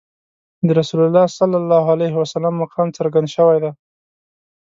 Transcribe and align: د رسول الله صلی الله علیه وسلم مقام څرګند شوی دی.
د 0.67 0.69
رسول 0.79 1.01
الله 1.07 1.25
صلی 1.39 1.57
الله 1.61 1.83
علیه 1.95 2.13
وسلم 2.21 2.53
مقام 2.63 2.87
څرګند 2.97 3.27
شوی 3.35 3.57
دی. 3.63 3.71